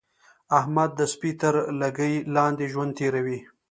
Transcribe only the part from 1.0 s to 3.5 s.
سپي تر لګۍ لاندې ژوند تېروي.